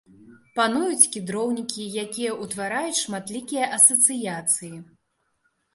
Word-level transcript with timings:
Пануюць 0.59 1.09
кедроўнікі, 1.15 1.83
якія 2.05 2.31
ўтвараюць 2.43 2.99
шматлікія 3.05 3.65
асацыяцыі. 3.79 4.77